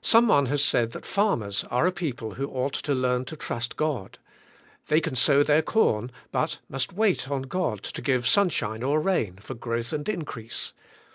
[0.00, 3.36] Some one has said that farm ers are a people who ought to learn to
[3.36, 4.16] trust God.
[4.88, 8.98] The}' can sow their corn but they must wait on God to give sunshine or
[8.98, 10.72] rain for growth and increase.